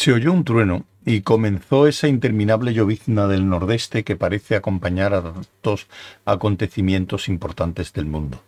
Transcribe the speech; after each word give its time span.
Se 0.00 0.14
oyó 0.14 0.32
un 0.32 0.44
trueno 0.44 0.86
y 1.04 1.20
comenzó 1.20 1.86
esa 1.86 2.08
interminable 2.08 2.72
llovizna 2.72 3.26
del 3.26 3.46
nordeste 3.46 4.02
que 4.02 4.16
parece 4.16 4.56
acompañar 4.56 5.12
a 5.12 5.22
tantos 5.22 5.88
acontecimientos 6.24 7.28
importantes 7.28 7.92
del 7.92 8.06
mundo. 8.06 8.42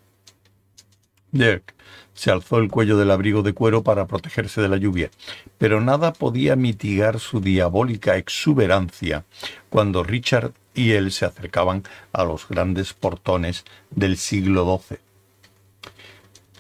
Dirk 1.31 1.75
se 2.15 2.31
alzó 2.31 2.57
el 2.57 2.71
cuello 2.71 2.97
del 2.97 3.11
abrigo 3.11 3.43
de 3.43 3.53
cuero 3.53 3.83
para 3.83 4.07
protegerse 4.07 4.63
de 4.63 4.71
la 4.71 4.79
lluvia, 4.79 5.11
pero 5.59 5.83
nada 5.83 6.15
podía 6.15 6.57
mitigar 6.57 7.21
su 7.21 7.43
diabólica 7.43 8.17
exuberancia 8.17 9.27
cuando 9.69 10.03
Richard 10.03 10.55
y 10.75 10.93
él 10.93 11.13
se 11.13 11.27
acercaban 11.27 11.83
a 12.15 12.25
los 12.25 12.49
grandes 12.49 12.95
portones 12.95 13.67
del 13.91 14.17
siglo 14.17 14.81
XII. 14.89 14.97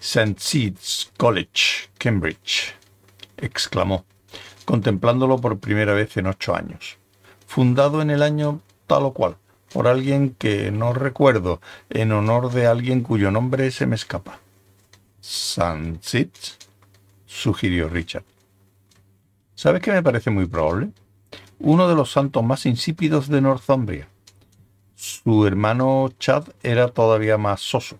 St. 0.00 0.34
Sid's 0.36 1.10
College, 1.16 1.88
Cambridge, 1.96 2.74
exclamó, 3.38 4.04
contemplándolo 4.64 5.38
por 5.38 5.58
primera 5.58 5.94
vez 5.94 6.16
en 6.16 6.26
ocho 6.26 6.54
años. 6.54 6.98
Fundado 7.46 8.02
en 8.02 8.10
el 8.10 8.22
año 8.22 8.60
tal 8.86 9.04
o 9.04 9.12
cual, 9.12 9.36
por 9.72 9.88
alguien 9.88 10.34
que 10.38 10.70
no 10.70 10.92
recuerdo, 10.92 11.60
en 11.90 12.12
honor 12.12 12.50
de 12.52 12.66
alguien 12.66 13.02
cuyo 13.02 13.30
nombre 13.30 13.70
se 13.70 13.86
me 13.86 13.96
escapa. 13.96 14.38
Sitz? 15.20 16.58
sugirió 17.26 17.88
Richard. 17.88 18.24
¿Sabes 19.54 19.80
qué 19.80 19.92
me 19.92 20.02
parece 20.02 20.30
muy 20.30 20.46
probable? 20.46 20.90
Uno 21.58 21.88
de 21.88 21.94
los 21.94 22.10
santos 22.10 22.42
más 22.42 22.66
insípidos 22.66 23.28
de 23.28 23.40
Northumbria. 23.40 24.08
Su 24.96 25.46
hermano 25.46 26.10
Chad 26.18 26.48
era 26.62 26.88
todavía 26.88 27.38
más 27.38 27.60
soso. 27.60 27.98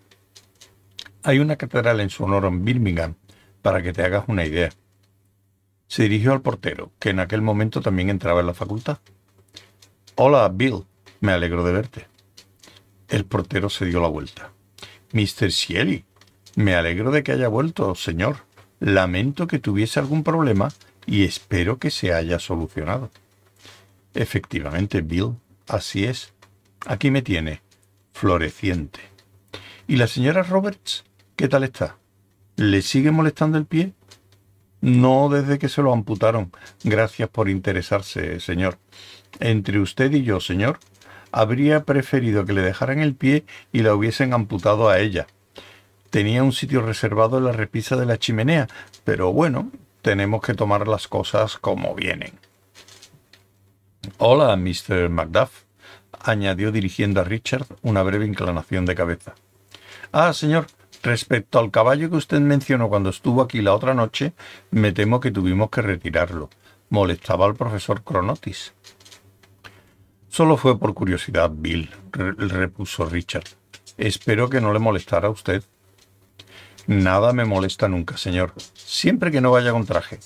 Hay 1.23 1.39
una 1.39 1.57
catedral 1.57 2.01
en 2.01 2.11
su 2.11 2.25
honor 2.25 2.45
en 2.47 2.65
Birmingham, 2.65 3.15
para 3.63 3.83
que 3.83 3.93
te 3.93 4.03
hagas 4.03 4.25
una 4.27 4.45
idea. 4.45 4.71
Se 5.93 6.05
dirigió 6.05 6.33
al 6.33 6.41
portero, 6.41 6.91
que 6.99 7.11
en 7.11 7.21
aquel 7.21 7.43
momento 7.43 7.83
también 7.83 8.09
entraba 8.09 8.41
en 8.41 8.47
la 8.47 8.55
facultad. 8.55 8.97
Hola, 10.15 10.49
Bill. 10.49 10.87
Me 11.21 11.33
alegro 11.33 11.65
de 11.65 11.73
verte. 11.73 12.07
El 13.11 13.27
portero 13.27 13.69
se 13.69 13.85
dio 13.85 14.01
la 14.01 14.09
vuelta. 14.09 14.53
Mr. 15.13 15.51
Shelley, 15.51 16.07
me 16.57 16.77
alegro 16.77 17.11
de 17.11 17.23
que 17.23 17.33
haya 17.33 17.49
vuelto, 17.49 17.95
señor. 17.95 18.39
Lamento 18.81 19.47
que 19.47 19.59
tuviese 19.59 20.01
algún 20.01 20.25
problema 20.25 20.73
y 21.05 21.25
espero 21.25 21.79
que 21.79 21.91
se 21.91 22.15
haya 22.15 22.39
solucionado. 22.39 23.11
Efectivamente, 24.15 25.03
Bill, 25.03 25.35
así 25.69 26.07
es. 26.07 26.33
Aquí 26.87 27.11
me 27.11 27.21
tiene, 27.21 27.61
floreciente. 28.15 29.01
¿Y 29.87 29.97
la 29.97 30.07
señora 30.07 30.43
Roberts? 30.43 31.05
¿Qué 31.37 31.49
tal 31.49 31.65
está? 31.65 31.99
¿Le 32.57 32.81
sigue 32.81 33.11
molestando 33.11 33.59
el 33.59 33.67
pie? 33.67 33.93
No 34.83 35.31
desde 35.31 35.59
que 35.59 35.71
se 35.71 35.81
lo 35.81 35.95
amputaron. 35.95 36.53
Gracias 36.85 37.31
por 37.31 37.49
interesarse, 37.49 38.39
señor. 38.41 38.77
Entre 39.41 39.81
usted 39.81 40.13
y 40.13 40.23
yo, 40.23 40.41
señor, 40.41 40.79
habría 41.31 41.85
preferido 41.85 42.45
que 42.45 42.53
le 42.53 42.61
dejaran 42.61 43.01
el 43.01 43.15
pie 43.15 43.47
y 43.73 43.81
la 43.81 43.95
hubiesen 43.95 44.35
amputado 44.35 44.91
a 44.91 44.99
ella 44.99 45.27
tenía 46.13 46.43
un 46.43 46.53
sitio 46.53 46.83
reservado 46.83 47.39
en 47.39 47.45
la 47.45 47.53
repisa 47.53 47.97
de 47.97 48.05
la 48.05 48.19
chimenea, 48.19 48.69
pero 49.03 49.33
bueno, 49.33 49.73
tenemos 50.03 50.43
que 50.43 50.53
tomar 50.53 50.87
las 50.87 51.09
cosas 51.09 51.57
como 51.57 51.95
vienen. 51.95 52.39
Hola, 54.19 54.55
Mr. 54.57 55.09
Macduff, 55.09 55.63
añadió 56.21 56.71
dirigiendo 56.71 57.23
a 57.23 57.25
Richard 57.25 57.65
una 57.81 58.03
breve 58.03 58.27
inclinación 58.27 58.85
de 58.85 58.95
cabeza. 58.95 59.35
Ah, 60.13 60.35
señor, 60.35 60.67
respecto 61.03 61.59
al 61.59 61.71
caballo 61.71 62.11
que 62.11 62.17
usted 62.17 62.41
mencionó 62.41 62.89
cuando 62.89 63.11
estuvo 63.11 63.43
aquí 63.43 63.61
la 63.61 63.75
otra 63.75 63.95
noche, 63.95 64.33
me 64.71 64.93
temo 64.93 65.21
que 65.21 65.31
tuvimos 65.31 65.71
que 65.71 65.83
retirarlo. 65.83 66.49
Molestaba 66.91 67.47
al 67.47 67.55
profesor 67.55 68.03
Cronotis. 68.03 68.73
Solo 70.29 70.57
fue 70.57 70.79
por 70.79 70.95
curiosidad, 70.95 71.51
Bill, 71.53 71.91
repuso 72.13 73.05
Richard. 73.07 73.45
Espero 73.99 74.49
que 74.49 74.61
no 74.61 74.73
le 74.73 74.79
molestara 74.79 75.29
a 75.29 75.31
usted. 75.31 75.63
Nada 76.87 77.33
me 77.33 77.45
molesta 77.45 77.89
nunca, 77.89 78.17
señor, 78.17 78.55
siempre 78.75 79.31
que 79.31 79.41
no 79.41 79.51
vaya 79.51 79.73
con 79.73 79.87
traje. 79.87 80.19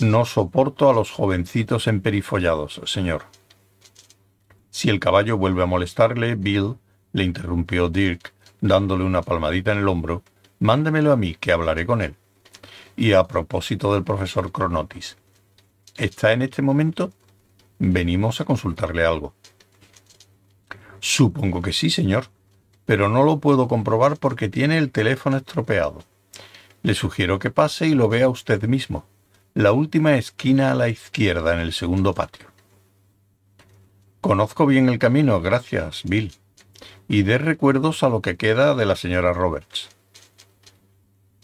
No 0.00 0.24
soporto 0.24 0.88
a 0.88 0.94
los 0.94 1.10
jovencitos 1.10 1.86
emperifollados, 1.86 2.80
señor. 2.86 3.24
Si 4.70 4.88
el 4.88 5.00
caballo 5.00 5.36
vuelve 5.36 5.62
a 5.62 5.66
molestarle, 5.66 6.34
Bill, 6.36 6.76
le 7.12 7.24
interrumpió 7.24 7.88
Dirk, 7.88 8.32
dándole 8.60 9.04
una 9.04 9.22
palmadita 9.22 9.72
en 9.72 9.78
el 9.78 9.88
hombro, 9.88 10.22
mándemelo 10.58 11.12
a 11.12 11.16
mí, 11.16 11.36
que 11.38 11.52
hablaré 11.52 11.86
con 11.86 12.02
él. 12.02 12.16
Y 12.96 13.12
a 13.12 13.24
propósito 13.24 13.94
del 13.94 14.04
profesor 14.04 14.52
Cronotis, 14.52 15.16
¿está 15.96 16.32
en 16.32 16.42
este 16.42 16.62
momento? 16.62 17.12
Venimos 17.78 18.40
a 18.40 18.44
consultarle 18.44 19.04
algo. 19.04 19.34
Supongo 21.00 21.62
que 21.62 21.72
sí, 21.72 21.88
señor 21.88 22.26
pero 22.90 23.08
no 23.08 23.22
lo 23.22 23.38
puedo 23.38 23.68
comprobar 23.68 24.16
porque 24.16 24.48
tiene 24.48 24.76
el 24.76 24.90
teléfono 24.90 25.36
estropeado. 25.36 26.02
Le 26.82 26.94
sugiero 26.94 27.38
que 27.38 27.52
pase 27.52 27.86
y 27.86 27.94
lo 27.94 28.08
vea 28.08 28.28
usted 28.28 28.64
mismo. 28.64 29.04
La 29.54 29.70
última 29.70 30.16
esquina 30.16 30.72
a 30.72 30.74
la 30.74 30.88
izquierda 30.88 31.54
en 31.54 31.60
el 31.60 31.72
segundo 31.72 32.14
patio. 32.14 32.46
Conozco 34.20 34.66
bien 34.66 34.88
el 34.88 34.98
camino, 34.98 35.40
gracias, 35.40 36.02
Bill. 36.02 36.32
Y 37.08 37.22
dé 37.22 37.38
recuerdos 37.38 38.02
a 38.02 38.08
lo 38.08 38.20
que 38.22 38.36
queda 38.36 38.74
de 38.74 38.86
la 38.86 38.96
señora 38.96 39.32
Roberts. 39.32 39.88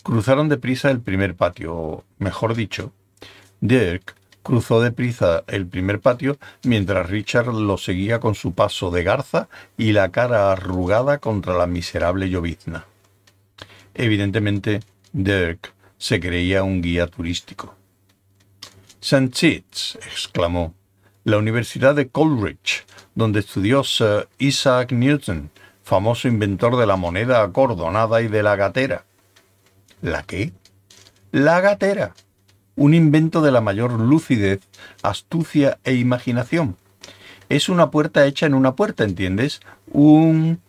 Cruzaron 0.02 0.48
deprisa 0.48 0.90
el 0.90 1.00
primer 1.00 1.34
patio, 1.34 1.74
o 1.74 2.04
mejor 2.18 2.54
dicho, 2.54 2.92
Dirk 3.60 4.14
cruzó 4.42 4.80
deprisa 4.80 5.42
el 5.48 5.66
primer 5.66 6.00
patio 6.00 6.38
mientras 6.62 7.10
Richard 7.10 7.52
lo 7.52 7.78
seguía 7.78 8.20
con 8.20 8.36
su 8.36 8.54
paso 8.54 8.92
de 8.92 9.02
garza 9.02 9.48
y 9.76 9.90
la 9.90 10.12
cara 10.12 10.52
arrugada 10.52 11.18
contra 11.18 11.54
la 11.54 11.66
miserable 11.66 12.30
llovizna. 12.30 12.86
Evidentemente, 13.94 14.80
Dirk 15.12 15.74
se 15.98 16.20
creía 16.20 16.62
un 16.62 16.80
guía 16.80 17.08
turístico. 17.08 17.74
St. 19.00 19.30
Chit's, 19.30 19.98
exclamó, 20.12 20.74
la 21.24 21.38
Universidad 21.38 21.96
de 21.96 22.08
Coleridge, 22.08 22.85
donde 23.16 23.40
estudió 23.40 23.82
Sir 23.82 24.28
Isaac 24.38 24.92
Newton, 24.92 25.50
famoso 25.82 26.28
inventor 26.28 26.76
de 26.76 26.86
la 26.86 26.96
moneda 26.96 27.42
acordonada 27.42 28.20
y 28.20 28.28
de 28.28 28.42
la 28.44 28.54
gatera. 28.54 29.04
¿La 30.02 30.22
qué? 30.22 30.52
La 31.32 31.60
gatera, 31.60 32.14
un 32.76 32.94
invento 32.94 33.40
de 33.40 33.50
la 33.50 33.62
mayor 33.62 33.92
lucidez, 33.92 34.60
astucia 35.02 35.78
e 35.82 35.94
imaginación. 35.94 36.76
Es 37.48 37.68
una 37.68 37.90
puerta 37.90 38.26
hecha 38.26 38.46
en 38.46 38.54
una 38.54 38.76
puerta, 38.76 39.04
¿entiendes? 39.04 39.60
Un... 39.90 40.60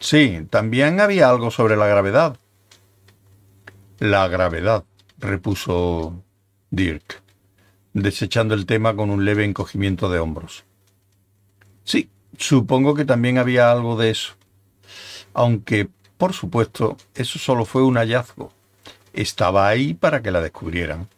Sí, 0.00 0.46
también 0.48 1.00
había 1.00 1.28
algo 1.28 1.50
sobre 1.50 1.76
la 1.76 1.86
gravedad. 1.86 2.38
La 3.98 4.26
gravedad, 4.28 4.84
repuso 5.18 6.22
Dirk, 6.70 7.20
desechando 7.92 8.54
el 8.54 8.64
tema 8.64 8.96
con 8.96 9.10
un 9.10 9.24
leve 9.24 9.44
encogimiento 9.44 10.08
de 10.08 10.20
hombros. 10.20 10.64
Sí, 11.88 12.10
supongo 12.36 12.94
que 12.94 13.06
también 13.06 13.38
había 13.38 13.72
algo 13.72 13.96
de 13.96 14.10
eso. 14.10 14.34
Aunque, 15.32 15.88
por 16.18 16.34
supuesto, 16.34 16.98
eso 17.14 17.38
solo 17.38 17.64
fue 17.64 17.82
un 17.82 17.96
hallazgo. 17.96 18.52
Estaba 19.14 19.68
ahí 19.68 19.94
para 19.94 20.20
que 20.20 20.30
la 20.30 20.42
descubrieran. 20.42 21.08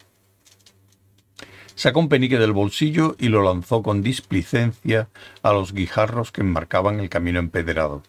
Sacó 1.75 1.99
un 1.99 2.09
penique 2.09 2.39
del 2.39 2.53
bolsillo 2.53 3.17
y 3.19 3.31
lo 3.31 3.43
lanzó 3.43 3.83
con 3.83 4.01
displicencia 4.01 5.09
a 5.43 5.53
los 5.53 5.73
guijarros 5.73 6.31
que 6.31 6.43
enmarcaban 6.43 7.01
el 7.01 7.09
camino 7.09 7.41
empedrado. 7.41 8.05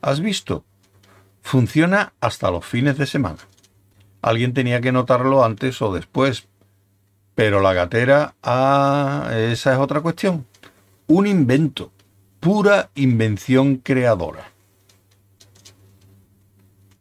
¿Has 0.00 0.20
visto? 0.20 0.64
Funciona 1.42 2.14
hasta 2.22 2.50
los 2.50 2.64
fines 2.64 2.96
de 2.96 3.04
semana. 3.04 3.40
Alguien 4.22 4.54
tenía 4.54 4.80
que 4.80 4.90
notarlo 4.90 5.44
antes 5.44 5.82
o 5.82 5.92
después. 5.92 6.48
Pero 7.34 7.60
la 7.60 7.74
gatera, 7.74 8.36
ah, 8.42 9.30
esa 9.34 9.74
es 9.74 9.78
otra 9.78 10.00
cuestión. 10.00 10.46
Un 11.10 11.26
invento, 11.26 11.90
pura 12.38 12.90
invención 12.94 13.76
creadora. 13.76 14.52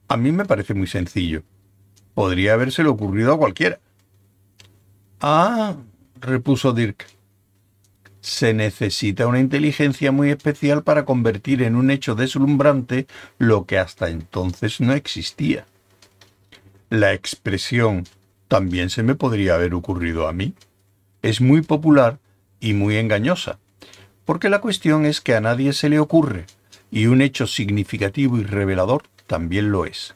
A 0.07 0.15
mí 0.15 0.31
me 0.31 0.45
parece 0.45 0.73
muy 0.73 0.87
sencillo. 0.87 1.43
Podría 2.13 2.53
habérselo 2.53 2.91
ocurrido 2.91 3.33
a 3.33 3.37
cualquiera. 3.37 3.81
Ah, 5.19 5.75
repuso 6.21 6.71
Dirk. 6.71 7.05
Se 8.21 8.53
necesita 8.53 9.27
una 9.27 9.41
inteligencia 9.41 10.13
muy 10.13 10.29
especial 10.29 10.83
para 10.83 11.03
convertir 11.03 11.61
en 11.61 11.75
un 11.75 11.91
hecho 11.91 12.15
deslumbrante 12.15 13.07
lo 13.37 13.65
que 13.65 13.77
hasta 13.77 14.07
entonces 14.07 14.79
no 14.79 14.93
existía. 14.93 15.65
La 16.89 17.11
expresión 17.11 18.05
también 18.47 18.89
se 18.89 19.03
me 19.03 19.15
podría 19.15 19.55
haber 19.55 19.73
ocurrido 19.73 20.29
a 20.29 20.33
mí. 20.33 20.53
Es 21.21 21.41
muy 21.41 21.61
popular 21.61 22.19
y 22.61 22.71
muy 22.73 22.95
engañosa, 22.95 23.59
porque 24.27 24.49
la 24.49 24.59
cuestión 24.59 25.05
es 25.05 25.21
que 25.21 25.35
a 25.35 25.41
nadie 25.41 25.71
se 25.71 25.87
le 25.87 25.99
ocurre, 25.99 26.47
y 26.91 27.05
un 27.05 27.21
hecho 27.21 27.47
significativo 27.47 28.37
y 28.37 28.43
revelador 28.43 29.03
también 29.25 29.71
lo 29.71 29.85
es. 29.85 30.15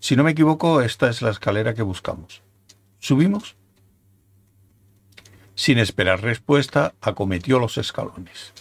Si 0.00 0.16
no 0.16 0.24
me 0.24 0.32
equivoco, 0.32 0.82
esta 0.82 1.08
es 1.08 1.22
la 1.22 1.30
escalera 1.30 1.74
que 1.74 1.82
buscamos. 1.82 2.42
¿Subimos? 2.98 3.54
Sin 5.54 5.78
esperar 5.78 6.22
respuesta, 6.22 6.92
acometió 7.00 7.60
los 7.60 7.78
escalones. 7.78 8.52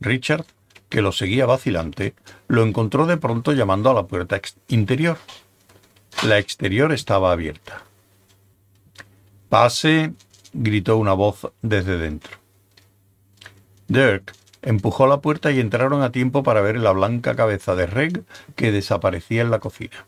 Richard, 0.00 0.44
que 0.90 1.00
lo 1.00 1.10
seguía 1.10 1.46
vacilante, 1.46 2.14
lo 2.48 2.64
encontró 2.64 3.06
de 3.06 3.16
pronto 3.16 3.52
llamando 3.52 3.88
a 3.88 3.94
la 3.94 4.06
puerta 4.06 4.38
interior. 4.68 5.16
La 6.24 6.38
exterior 6.38 6.92
estaba 6.92 7.32
abierta. 7.32 7.84
Pase, 9.48 10.12
gritó 10.52 10.98
una 10.98 11.14
voz 11.14 11.50
desde 11.62 11.96
dentro. 11.96 12.41
Dirk 13.92 14.32
empujó 14.62 15.06
la 15.06 15.20
puerta 15.20 15.50
y 15.52 15.60
entraron 15.60 16.02
a 16.02 16.12
tiempo 16.12 16.42
para 16.42 16.62
ver 16.62 16.78
la 16.78 16.92
blanca 16.92 17.36
cabeza 17.36 17.74
de 17.74 17.86
Reg 17.86 18.24
que 18.56 18.72
desaparecía 18.72 19.42
en 19.42 19.50
la 19.50 19.58
cocina. 19.58 20.06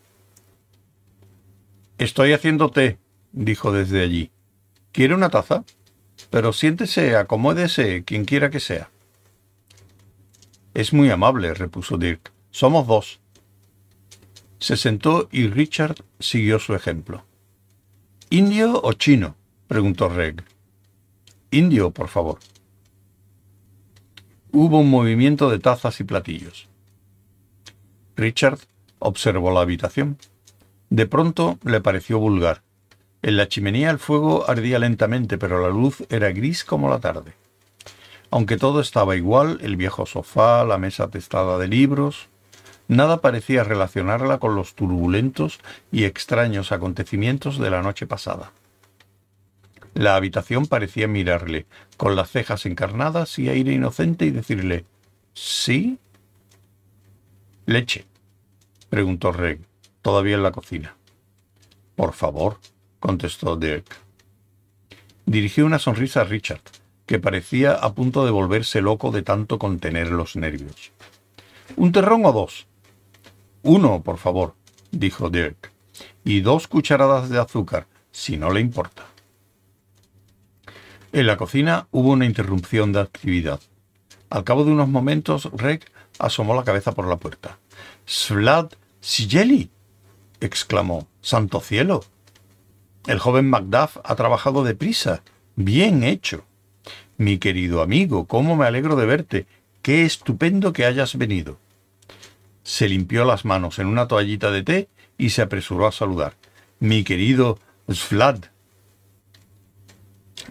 Estoy 1.99 2.33
haciendo 2.33 2.71
té, 2.71 2.99
dijo 3.33 3.73
desde 3.73 4.03
allí. 4.03 4.31
¿Quiere 4.91 5.15
una 5.15 5.29
taza? 5.29 5.65
Pero 6.31 6.53
siéntese, 6.53 7.17
acomódese, 7.17 8.05
quien 8.05 8.25
quiera 8.25 8.49
que 8.49 8.61
sea. 8.61 8.91
Es 10.73 10.93
muy 10.93 11.11
amable, 11.11 11.53
repuso 11.53 11.99
Dirk. 11.99 12.33
Somos 12.51 12.87
dos. 12.87 13.21
Se 14.61 14.77
sentó 14.77 15.29
y 15.31 15.49
Richard 15.49 15.97
siguió 16.19 16.59
su 16.59 16.75
ejemplo. 16.75 17.25
¿Indio 18.31 18.81
o 18.83 18.95
chino? 18.95 19.37
preguntó 19.69 20.09
Reg. 20.09 20.43
Indio, 21.51 21.91
por 21.91 22.09
favor. 22.09 22.39
Hubo 24.57 24.79
un 24.79 24.89
movimiento 24.89 25.51
de 25.51 25.59
tazas 25.59 25.99
y 25.99 26.05
platillos. 26.05 26.69
Richard 28.15 28.61
observó 29.01 29.51
la 29.51 29.63
habitación. 29.63 30.17
De 30.91 31.07
pronto 31.07 31.59
le 31.65 31.81
pareció 31.81 32.21
vulgar. 32.21 32.63
En 33.23 33.37
la 33.37 33.49
chimenea 33.49 33.91
el 33.91 33.99
fuego 33.99 34.49
ardía 34.49 34.79
lentamente, 34.79 35.39
pero 35.39 35.61
la 35.61 35.71
luz 35.71 36.05
era 36.09 36.31
gris 36.31 36.63
como 36.63 36.89
la 36.89 37.01
tarde. 37.01 37.33
Aunque 38.31 38.57
todo 38.57 38.81
estaba 38.81 39.17
igual, 39.17 39.59
el 39.61 39.75
viejo 39.75 40.07
sofá, 40.07 40.65
la 40.65 40.79
mesa 40.79 41.09
testada 41.09 41.59
de 41.59 41.67
libros, 41.67 42.29
nada 42.87 43.21
parecía 43.21 43.65
relacionarla 43.65 44.39
con 44.39 44.55
los 44.55 44.77
turbulentos 44.77 45.59
y 45.91 46.05
extraños 46.05 46.71
acontecimientos 46.71 47.59
de 47.59 47.71
la 47.71 47.83
noche 47.83 48.07
pasada. 48.07 48.53
La 49.95 50.17
habitación 50.17 50.67
parecía 50.67 51.07
mirarle, 51.07 51.67
con 51.97 52.17
las 52.17 52.31
cejas 52.31 52.67
encarnadas 52.67 53.39
y 53.39 53.49
aire 53.49 53.73
inocente, 53.73 54.27
y 54.27 54.31
decirle 54.31 54.85
¿Sí? 55.35 55.99
Leche, 57.67 58.05
preguntó 58.91 59.33
Reg, 59.33 59.61
todavía 60.03 60.35
en 60.35 60.43
la 60.43 60.53
cocina. 60.53 60.97
Por 61.95 62.13
favor, 62.13 62.59
contestó 62.99 63.57
Dirk. 63.57 63.87
Dirigió 65.27 65.65
una 65.65 65.79
sonrisa 65.79 66.23
a 66.23 66.25
Richard, 66.25 66.61
que 67.07 67.21
parecía 67.21 67.73
a 67.73 67.95
punto 67.95 68.25
de 68.25 68.33
volverse 68.33 68.81
loco 68.81 69.13
de 69.13 69.23
tanto 69.23 69.59
contener 69.59 70.11
los 70.11 70.35
nervios. 70.37 70.93
¿Un 71.77 71.93
terrón 71.93 72.27
o 72.27 72.33
dos? 72.33 72.67
Uno, 73.63 74.03
por 74.03 74.19
favor, 74.19 74.55
dijo 74.91 75.31
Dirk, 75.31 75.73
y 76.25 76.41
dos 76.41 76.67
cucharadas 76.67 77.31
de 77.31 77.39
azúcar, 77.41 77.87
si 78.11 78.37
no 78.37 78.51
le 78.51 78.61
importa. 78.61 79.14
En 81.15 81.29
la 81.29 81.37
cocina 81.37 81.87
hubo 81.93 82.11
una 82.11 82.25
interrupción 82.27 82.93
de 82.93 82.99
actividad. 82.99 83.61
Al 84.31 84.43
cabo 84.43 84.65
de 84.65 84.73
unos 84.73 84.89
momentos, 84.89 85.49
Reg 85.53 85.85
asomó 86.19 86.57
la 86.57 86.65
cabeza 86.65 86.91
por 86.91 87.07
la 87.07 87.19
puerta. 87.19 87.61
¡Svlad 88.05 88.73
Sigeli! 89.01 89.71
exclamó. 90.41 91.07
¡Santo 91.21 91.61
cielo! 91.61 92.03
El 93.07 93.21
joven 93.21 93.49
Macduff 93.49 93.99
ha 94.03 94.17
trabajado 94.17 94.65
deprisa. 94.65 95.23
Bien 95.55 96.03
hecho. 96.03 96.47
Mi 97.17 97.39
querido 97.39 97.81
amigo, 97.81 98.27
cómo 98.27 98.57
me 98.57 98.67
alegro 98.67 98.97
de 98.97 99.07
verte. 99.07 99.47
Qué 99.83 100.05
estupendo 100.05 100.73
que 100.73 100.85
hayas 100.85 101.17
venido. 101.17 101.61
Se 102.65 102.89
limpió 102.89 103.25
las 103.25 103.45
manos 103.45 103.79
en 103.79 103.87
una 103.87 104.09
toallita 104.09 104.51
de 104.51 104.65
té 104.65 104.89
y 105.17 105.31
se 105.31 105.43
apresuró 105.43 105.87
a 105.87 105.93
saludar. 105.93 106.35
Mi 106.81 107.05
querido 107.05 107.61
Svlad. 107.89 108.47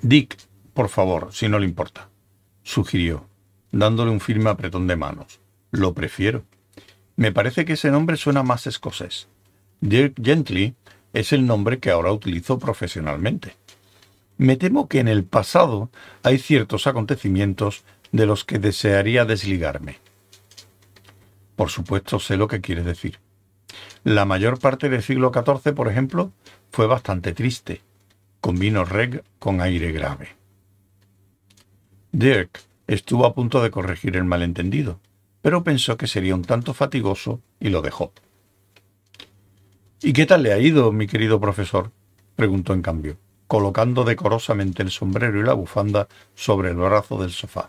Dick, 0.01 0.37
por 0.73 0.89
favor, 0.89 1.29
si 1.31 1.47
no 1.47 1.59
le 1.59 1.65
importa, 1.65 2.09
sugirió, 2.63 3.27
dándole 3.71 4.11
un 4.11 4.19
firme 4.19 4.49
apretón 4.49 4.87
de 4.87 4.95
manos. 4.95 5.39
Lo 5.71 5.93
prefiero. 5.93 6.43
Me 7.15 7.31
parece 7.31 7.65
que 7.65 7.73
ese 7.73 7.91
nombre 7.91 8.17
suena 8.17 8.43
más 8.43 8.67
escocés. 8.67 9.27
Dirk 9.81 10.15
Gently 10.23 10.75
es 11.13 11.33
el 11.33 11.45
nombre 11.45 11.79
que 11.79 11.91
ahora 11.91 12.11
utilizo 12.11 12.57
profesionalmente. 12.57 13.55
Me 14.37 14.57
temo 14.57 14.87
que 14.87 14.99
en 14.99 15.07
el 15.07 15.23
pasado 15.23 15.89
hay 16.23 16.39
ciertos 16.39 16.87
acontecimientos 16.87 17.83
de 18.11 18.25
los 18.25 18.43
que 18.43 18.59
desearía 18.59 19.25
desligarme. 19.25 19.99
Por 21.55 21.69
supuesto 21.69 22.19
sé 22.19 22.35
lo 22.37 22.47
que 22.47 22.61
quiere 22.61 22.83
decir. 22.83 23.19
La 24.03 24.25
mayor 24.25 24.59
parte 24.59 24.89
del 24.89 25.03
siglo 25.03 25.31
XIV, 25.33 25.73
por 25.73 25.87
ejemplo, 25.87 26.31
fue 26.71 26.87
bastante 26.87 27.33
triste. 27.33 27.81
Convino 28.41 28.85
Reg 28.85 29.23
con 29.39 29.61
aire 29.61 29.91
grave. 29.91 30.42
Dirk 32.13 32.61
estuvo 32.87 33.25
a 33.25 33.33
punto 33.33 33.61
de 33.61 33.71
corregir 33.71 34.15
el 34.15 34.23
malentendido, 34.23 35.01
pero 35.41 35.65
pensó 35.65 35.97
que 35.97 36.07
sería 36.07 36.35
un 36.35 36.43
tanto 36.43 36.73
fatigoso 36.73 37.41
y 37.59 37.67
lo 37.67 37.81
dejó. 37.81 38.13
¿Y 40.01 40.13
qué 40.13 40.25
tal 40.25 40.43
le 40.43 40.53
ha 40.53 40.59
ido, 40.59 40.93
mi 40.93 41.07
querido 41.07 41.41
profesor? 41.41 41.91
preguntó 42.37 42.73
en 42.73 42.81
cambio 42.81 43.17
colocando 43.53 44.03
decorosamente 44.03 44.81
el 44.81 44.89
sombrero 44.89 45.39
y 45.39 45.43
la 45.43 45.53
bufanda 45.53 46.07
sobre 46.33 46.71
el 46.71 46.77
brazo 46.77 47.21
del 47.21 47.29
sofá. 47.29 47.67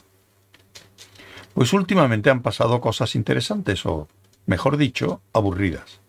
Pues 1.53 1.75
últimamente 1.75 2.31
han 2.31 2.41
pasado 2.41 2.81
cosas 2.81 3.15
interesantes, 3.15 3.85
o, 3.85 4.09
mejor 4.47 4.79
dicho, 4.79 5.21
aburridas. 5.35 6.01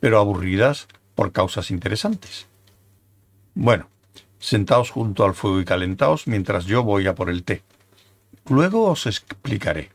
Pero 0.00 0.18
aburridas 0.18 0.88
por 1.14 1.32
causas 1.32 1.70
interesantes. 1.70 2.46
Bueno, 3.54 3.88
sentaos 4.44 4.90
junto 4.90 5.24
al 5.24 5.34
fuego 5.34 5.58
y 5.60 5.64
calentaos 5.64 6.26
mientras 6.26 6.66
yo 6.66 6.82
voy 6.82 7.06
a 7.06 7.14
por 7.14 7.30
el 7.30 7.44
té. 7.44 7.62
Luego 8.46 8.90
os 8.90 9.06
explicaré. 9.06 9.90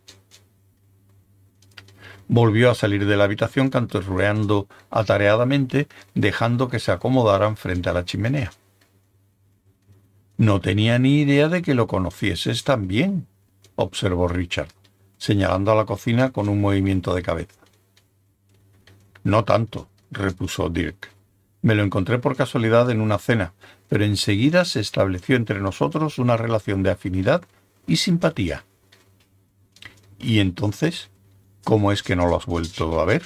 Volvió 2.27 2.71
a 2.71 2.75
salir 2.75 3.05
de 3.05 3.15
la 3.15 3.25
habitación 3.25 3.69
canturreando 3.69 4.67
atareadamente, 4.89 5.87
dejando 6.15 6.67
que 6.67 6.79
se 6.79 6.91
acomodaran 6.91 7.57
frente 7.57 7.89
a 7.89 7.93
la 7.93 8.05
chimenea. 8.05 8.51
No 10.37 10.61
tenía 10.61 10.97
ni 10.97 11.21
idea 11.21 11.47
de 11.47 11.61
que 11.61 11.75
lo 11.75 11.85
conocieses 11.87 12.63
tan 12.63 12.87
bien, 12.87 13.27
observó 13.75 14.27
Richard, 14.27 14.69
señalando 15.17 15.71
a 15.71 15.75
la 15.75 15.85
cocina 15.85 16.31
con 16.31 16.49
un 16.49 16.61
movimiento 16.61 17.13
de 17.13 17.21
cabeza. 17.21 17.59
No 19.23 19.43
tanto, 19.43 19.89
repuso 20.11 20.69
Dirk. 20.69 21.18
Me 21.61 21.75
lo 21.75 21.83
encontré 21.83 22.19
por 22.19 22.35
casualidad 22.35 22.89
en 22.89 23.01
una 23.01 23.17
cena, 23.17 23.53
pero 23.87 24.05
enseguida 24.05 24.65
se 24.65 24.79
estableció 24.79 25.35
entre 25.35 25.59
nosotros 25.59 26.17
una 26.17 26.37
relación 26.37 26.83
de 26.83 26.91
afinidad 26.91 27.43
y 27.85 27.97
simpatía. 27.97 28.65
¿Y 30.19 30.39
entonces? 30.39 31.09
¿Cómo 31.63 31.91
es 31.91 32.03
que 32.03 32.15
no 32.15 32.27
lo 32.27 32.37
has 32.37 32.45
vuelto 32.45 32.99
a 32.99 33.05
ver? 33.05 33.23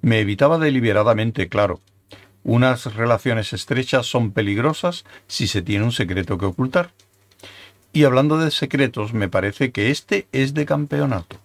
Me 0.00 0.20
evitaba 0.20 0.58
deliberadamente, 0.58 1.48
claro, 1.48 1.80
unas 2.42 2.94
relaciones 2.94 3.52
estrechas 3.52 4.06
son 4.06 4.32
peligrosas 4.32 5.04
si 5.26 5.46
se 5.46 5.60
tiene 5.60 5.84
un 5.84 5.92
secreto 5.92 6.38
que 6.38 6.46
ocultar. 6.46 6.92
Y 7.92 8.04
hablando 8.04 8.38
de 8.38 8.50
secretos, 8.50 9.12
me 9.12 9.28
parece 9.28 9.72
que 9.72 9.90
este 9.90 10.26
es 10.32 10.54
de 10.54 10.64
campeonato. 10.64 11.36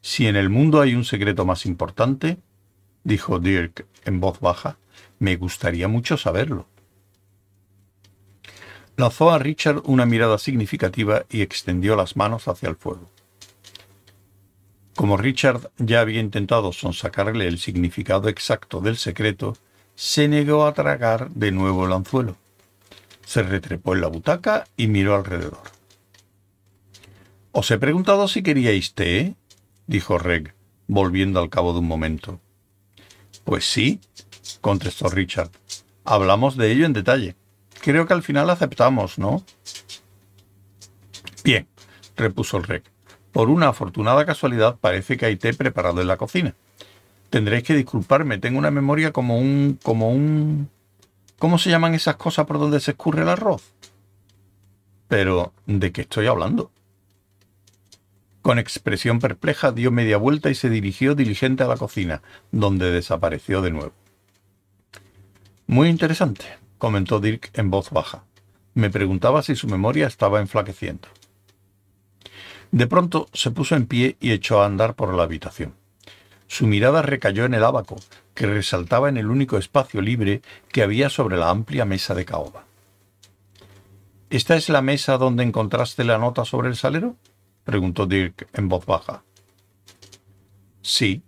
Si 0.00 0.26
en 0.26 0.36
el 0.36 0.48
mundo 0.48 0.80
hay 0.80 0.94
un 0.94 1.04
secreto 1.04 1.44
más 1.44 1.66
importante, 1.66 2.38
dijo 3.06 3.38
Dirk 3.38 3.86
en 4.04 4.20
voz 4.20 4.40
baja, 4.40 4.78
me 5.20 5.36
gustaría 5.36 5.86
mucho 5.86 6.16
saberlo. 6.16 6.66
Lanzó 8.96 9.30
a 9.30 9.38
Richard 9.38 9.82
una 9.84 10.06
mirada 10.06 10.38
significativa 10.38 11.24
y 11.30 11.42
extendió 11.42 11.94
las 11.94 12.16
manos 12.16 12.48
hacia 12.48 12.68
el 12.68 12.74
fuego. 12.74 13.08
Como 14.96 15.16
Richard 15.16 15.70
ya 15.78 16.00
había 16.00 16.20
intentado 16.20 16.72
sonsacarle 16.72 17.46
el 17.46 17.58
significado 17.58 18.28
exacto 18.28 18.80
del 18.80 18.96
secreto, 18.96 19.56
se 19.94 20.26
negó 20.26 20.66
a 20.66 20.74
tragar 20.74 21.30
de 21.30 21.52
nuevo 21.52 21.86
el 21.86 21.92
anzuelo. 21.92 22.36
Se 23.24 23.42
retrepó 23.42 23.94
en 23.94 24.00
la 24.00 24.08
butaca 24.08 24.66
y 24.76 24.88
miró 24.88 25.14
alrededor. 25.14 25.62
Os 27.52 27.70
he 27.70 27.78
preguntado 27.78 28.26
si 28.26 28.42
queríais 28.42 28.94
té, 28.94 29.36
dijo 29.86 30.18
Reg, 30.18 30.54
volviendo 30.88 31.40
al 31.40 31.50
cabo 31.50 31.72
de 31.72 31.78
un 31.80 31.86
momento. 31.86 32.40
Pues 33.46 33.64
sí, 33.64 34.00
contestó 34.60 35.08
Richard. 35.08 35.50
Hablamos 36.04 36.56
de 36.56 36.72
ello 36.72 36.84
en 36.84 36.92
detalle. 36.92 37.36
Creo 37.80 38.04
que 38.04 38.12
al 38.12 38.24
final 38.24 38.50
aceptamos, 38.50 39.20
¿no? 39.20 39.44
Bien, 41.44 41.68
repuso 42.16 42.56
el 42.56 42.64
Reg. 42.64 42.82
Por 43.30 43.48
una 43.48 43.68
afortunada 43.68 44.26
casualidad 44.26 44.78
parece 44.80 45.16
que 45.16 45.26
hay 45.26 45.36
té 45.36 45.54
preparado 45.54 46.00
en 46.00 46.08
la 46.08 46.16
cocina. 46.16 46.56
Tendréis 47.30 47.62
que 47.62 47.74
disculparme, 47.74 48.38
tengo 48.38 48.58
una 48.58 48.72
memoria 48.72 49.12
como 49.12 49.38
un. 49.38 49.78
como 49.80 50.10
un. 50.10 50.68
¿Cómo 51.38 51.58
se 51.58 51.70
llaman 51.70 51.94
esas 51.94 52.16
cosas 52.16 52.46
por 52.46 52.58
donde 52.58 52.80
se 52.80 52.92
escurre 52.92 53.22
el 53.22 53.28
arroz? 53.28 53.62
Pero, 55.06 55.52
¿de 55.66 55.92
qué 55.92 56.00
estoy 56.00 56.26
hablando? 56.26 56.72
Con 58.46 58.60
expresión 58.60 59.18
perpleja 59.18 59.72
dio 59.72 59.90
media 59.90 60.18
vuelta 60.18 60.50
y 60.50 60.54
se 60.54 60.70
dirigió 60.70 61.16
diligente 61.16 61.64
a 61.64 61.66
la 61.66 61.76
cocina, 61.76 62.22
donde 62.52 62.92
desapareció 62.92 63.60
de 63.60 63.72
nuevo. 63.72 63.92
Muy 65.66 65.88
interesante, 65.88 66.44
comentó 66.78 67.18
Dirk 67.18 67.50
en 67.54 67.72
voz 67.72 67.90
baja. 67.90 68.22
Me 68.74 68.88
preguntaba 68.88 69.42
si 69.42 69.56
su 69.56 69.66
memoria 69.66 70.06
estaba 70.06 70.38
enflaqueciendo. 70.38 71.08
De 72.70 72.86
pronto 72.86 73.28
se 73.32 73.50
puso 73.50 73.74
en 73.74 73.86
pie 73.86 74.16
y 74.20 74.30
echó 74.30 74.62
a 74.62 74.66
andar 74.66 74.94
por 74.94 75.12
la 75.12 75.24
habitación. 75.24 75.74
Su 76.46 76.68
mirada 76.68 77.02
recayó 77.02 77.46
en 77.46 77.54
el 77.54 77.64
abaco, 77.64 77.96
que 78.36 78.46
resaltaba 78.46 79.08
en 79.08 79.16
el 79.16 79.26
único 79.26 79.58
espacio 79.58 80.00
libre 80.00 80.40
que 80.68 80.84
había 80.84 81.10
sobre 81.10 81.36
la 81.36 81.50
amplia 81.50 81.84
mesa 81.84 82.14
de 82.14 82.24
caoba. 82.24 82.62
¿Esta 84.30 84.54
es 84.54 84.68
la 84.68 84.82
mesa 84.82 85.18
donde 85.18 85.42
encontraste 85.42 86.04
la 86.04 86.18
nota 86.18 86.44
sobre 86.44 86.68
el 86.68 86.76
salero? 86.76 87.16
Preguntó 87.66 88.06
Dirk 88.06 88.48
en 88.54 88.68
voz 88.68 88.86
baja. 88.86 89.24
Sí, 90.82 91.22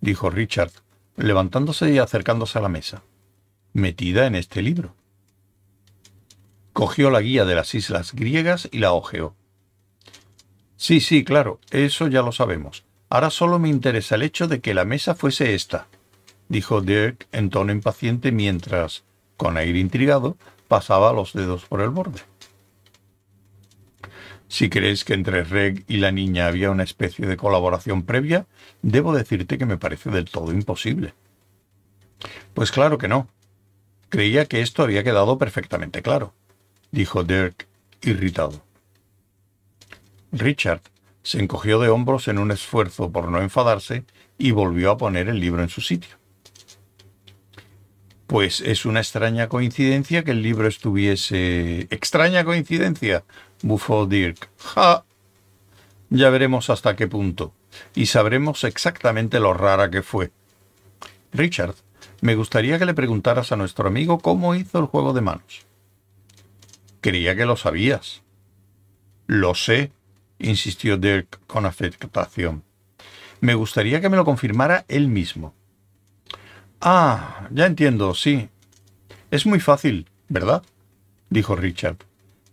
dijo 0.00 0.30
Richard, 0.30 0.70
levantándose 1.16 1.92
y 1.92 1.98
acercándose 1.98 2.58
a 2.58 2.62
la 2.62 2.68
mesa. 2.68 3.02
Metida 3.72 4.26
en 4.26 4.36
este 4.36 4.62
libro. 4.62 4.94
Cogió 6.72 7.10
la 7.10 7.20
guía 7.20 7.44
de 7.44 7.56
las 7.56 7.74
islas 7.74 8.14
griegas 8.14 8.68
y 8.70 8.78
la 8.78 8.92
hojeó. 8.92 9.34
Sí, 10.76 11.00
sí, 11.00 11.24
claro, 11.24 11.58
eso 11.72 12.06
ya 12.06 12.22
lo 12.22 12.30
sabemos. 12.30 12.84
Ahora 13.08 13.30
solo 13.30 13.58
me 13.58 13.68
interesa 13.68 14.14
el 14.14 14.22
hecho 14.22 14.46
de 14.46 14.60
que 14.60 14.74
la 14.74 14.84
mesa 14.84 15.16
fuese 15.16 15.54
esta, 15.54 15.88
dijo 16.48 16.80
Dirk 16.80 17.26
en 17.32 17.50
tono 17.50 17.72
impaciente 17.72 18.30
mientras, 18.30 19.02
con 19.36 19.56
aire 19.56 19.80
intrigado, 19.80 20.36
pasaba 20.68 21.12
los 21.12 21.32
dedos 21.32 21.64
por 21.64 21.80
el 21.80 21.90
borde. 21.90 22.29
Si 24.50 24.68
crees 24.68 25.04
que 25.04 25.14
entre 25.14 25.44
Reg 25.44 25.84
y 25.86 25.98
la 25.98 26.10
niña 26.10 26.48
había 26.48 26.72
una 26.72 26.82
especie 26.82 27.24
de 27.24 27.36
colaboración 27.36 28.02
previa, 28.02 28.46
debo 28.82 29.14
decirte 29.14 29.58
que 29.58 29.64
me 29.64 29.78
parece 29.78 30.10
del 30.10 30.24
todo 30.24 30.50
imposible. 30.50 31.14
Pues 32.52 32.72
claro 32.72 32.98
que 32.98 33.06
no. 33.06 33.28
Creía 34.08 34.46
que 34.46 34.60
esto 34.60 34.82
había 34.82 35.04
quedado 35.04 35.38
perfectamente 35.38 36.02
claro, 36.02 36.34
dijo 36.90 37.22
Dirk, 37.22 37.68
irritado. 38.02 38.64
Richard 40.32 40.82
se 41.22 41.38
encogió 41.38 41.78
de 41.78 41.88
hombros 41.88 42.26
en 42.26 42.38
un 42.38 42.50
esfuerzo 42.50 43.12
por 43.12 43.28
no 43.28 43.40
enfadarse 43.40 44.02
y 44.36 44.50
volvió 44.50 44.90
a 44.90 44.98
poner 44.98 45.28
el 45.28 45.38
libro 45.38 45.62
en 45.62 45.68
su 45.68 45.80
sitio. 45.80 46.16
Pues 48.26 48.60
es 48.62 48.84
una 48.84 48.98
extraña 48.98 49.48
coincidencia 49.48 50.24
que 50.24 50.32
el 50.32 50.42
libro 50.42 50.66
estuviese... 50.66 51.82
Extraña 51.90 52.44
coincidencia, 52.44 53.24
bufó 53.62 54.06
Dirk. 54.06 54.50
¡Ja! 54.58 55.04
Ya 56.08 56.30
veremos 56.30 56.70
hasta 56.70 56.96
qué 56.96 57.06
punto, 57.06 57.52
y 57.94 58.06
sabremos 58.06 58.64
exactamente 58.64 59.38
lo 59.38 59.54
rara 59.54 59.90
que 59.90 60.02
fue. 60.02 60.32
Richard, 61.32 61.76
me 62.20 62.34
gustaría 62.34 62.78
que 62.78 62.84
le 62.84 62.94
preguntaras 62.94 63.52
a 63.52 63.56
nuestro 63.56 63.88
amigo 63.88 64.18
cómo 64.18 64.54
hizo 64.54 64.78
el 64.78 64.86
juego 64.86 65.12
de 65.12 65.20
manos. 65.20 65.66
Creía 67.00 67.36
que 67.36 67.46
lo 67.46 67.56
sabías. 67.56 68.22
Lo 69.26 69.54
sé, 69.54 69.92
insistió 70.38 70.96
Dirk 70.96 71.40
con 71.46 71.64
afectación. 71.64 72.64
Me 73.40 73.54
gustaría 73.54 74.00
que 74.00 74.08
me 74.08 74.16
lo 74.16 74.24
confirmara 74.24 74.84
él 74.88 75.08
mismo. 75.08 75.54
Ah, 76.80 77.48
ya 77.52 77.66
entiendo, 77.66 78.14
sí. 78.14 78.48
Es 79.30 79.46
muy 79.46 79.60
fácil, 79.60 80.08
¿verdad? 80.28 80.62
dijo 81.30 81.54
Richard. 81.54 82.09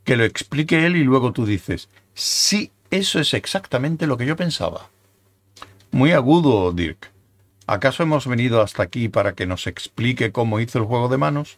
Que 0.07 0.15
lo 0.15 0.23
explique 0.23 0.85
él 0.85 0.95
y 0.95 1.03
luego 1.03 1.33
tú 1.33 1.45
dices, 1.45 1.89
sí, 2.13 2.71
eso 2.91 3.19
es 3.19 3.33
exactamente 3.33 4.07
lo 4.07 4.15
que 4.15 4.25
yo 4.25 4.37
pensaba. 4.37 4.89
Muy 5.91 6.13
agudo, 6.13 6.71
Dirk. 6.71 7.11
¿Acaso 7.65 8.03
hemos 8.03 8.25
venido 8.25 8.61
hasta 8.61 8.83
aquí 8.83 9.09
para 9.09 9.33
que 9.33 9.45
nos 9.45 9.67
explique 9.67 10.31
cómo 10.31 10.61
hizo 10.61 10.79
el 10.79 10.85
juego 10.85 11.09
de 11.09 11.17
manos? 11.17 11.57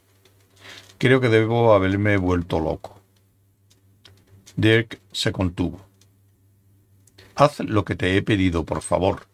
Creo 0.97 1.21
que 1.21 1.29
debo 1.29 1.75
haberme 1.75 2.17
vuelto 2.17 2.59
loco. 2.59 2.99
Dirk 4.55 4.99
se 5.11 5.31
contuvo. 5.31 5.85
Haz 7.35 7.59
lo 7.59 7.85
que 7.85 7.93
te 7.93 8.17
he 8.17 8.23
pedido, 8.23 8.65
por 8.65 8.81
favor, 8.81 9.27